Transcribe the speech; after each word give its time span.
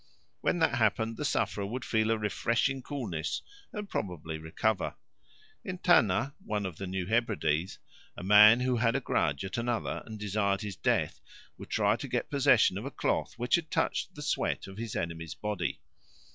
When 0.39 0.57
that 0.57 0.79
happened, 0.79 1.17
the 1.17 1.23
sufferer 1.23 1.67
would 1.67 1.85
feel 1.85 2.09
a 2.09 2.17
refreshing 2.17 2.81
coolness 2.81 3.43
and 3.71 3.87
probably 3.87 4.39
recover. 4.39 4.95
In 5.63 5.77
Tanna, 5.77 6.33
one 6.43 6.65
of 6.65 6.77
the 6.77 6.87
New 6.87 7.05
Hebrides, 7.05 7.77
a 8.17 8.23
man 8.23 8.61
who 8.61 8.77
had 8.77 8.95
a 8.95 8.99
grudge 8.99 9.45
at 9.45 9.59
another 9.59 10.01
and 10.07 10.19
desired 10.19 10.61
his 10.61 10.75
death 10.75 11.21
would 11.59 11.69
try 11.69 11.97
to 11.97 12.07
get 12.07 12.31
possession 12.31 12.79
of 12.79 12.85
a 12.85 12.89
cloth 12.89 13.35
which 13.37 13.53
had 13.53 13.69
touched 13.69 14.15
the 14.15 14.23
sweat 14.23 14.65
of 14.65 14.77
his 14.79 14.95
enemy's 14.95 15.35
body. 15.35 15.79